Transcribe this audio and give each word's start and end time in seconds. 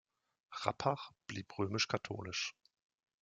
Rappach 0.65 1.11
blieb 1.27 1.53
römisch-katholisch. 1.59 2.55